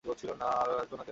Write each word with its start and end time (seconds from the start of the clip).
আসবো 0.05 0.33
না 0.33 0.49
কেন? 0.83 0.99